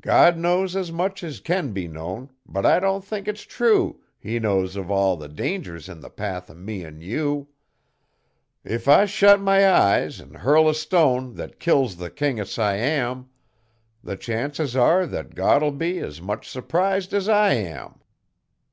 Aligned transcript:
God 0.00 0.36
knows 0.36 0.74
as 0.74 0.90
much 0.90 1.22
as 1.22 1.38
can 1.38 1.70
be 1.72 1.86
known, 1.86 2.30
but 2.44 2.66
I 2.66 2.80
don't 2.80 3.04
think 3.04 3.28
it's 3.28 3.42
true 3.44 4.00
He 4.18 4.40
knows 4.40 4.74
of 4.74 4.90
all 4.90 5.16
the 5.16 5.28
dangers 5.28 5.88
in 5.88 6.00
the 6.00 6.10
path 6.10 6.50
o' 6.50 6.54
me 6.54 6.84
an' 6.84 7.00
you. 7.00 7.46
If 8.64 8.88
I 8.88 9.04
shet 9.06 9.40
my 9.40 9.70
eyes 9.72 10.20
an' 10.20 10.34
hurl 10.34 10.68
a 10.68 10.74
stone 10.74 11.34
that 11.36 11.60
kills 11.60 11.94
the 11.94 12.10
King 12.10 12.40
o' 12.40 12.44
Siam, 12.44 13.30
The 14.02 14.16
chances 14.16 14.74
are 14.74 15.06
that 15.06 15.36
God'll 15.36 15.70
be 15.70 16.00
as 16.00 16.20
much 16.20 16.48
surprised 16.48 17.14
as 17.14 17.28
I 17.28 17.52
am. 17.52 18.00